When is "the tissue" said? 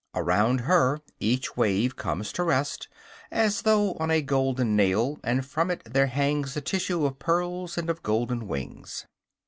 6.55-7.05